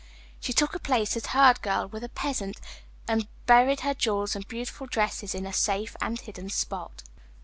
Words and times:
She 0.39 0.51
took 0.51 0.73
a 0.73 0.79
place 0.79 1.15
as 1.15 1.27
herd 1.27 1.61
girl 1.61 1.87
with 1.87 2.03
a 2.03 2.09
peasant, 2.09 2.59
and 3.07 3.27
buried 3.45 3.81
her 3.81 3.93
jewels 3.93 4.35
and 4.35 4.47
beautiful 4.47 4.87
dresses 4.87 5.35
in 5.35 5.45
a 5.45 5.53
safe 5.53 5.95
and 6.01 6.19
hidden 6.19 6.49
spot. 6.49 7.03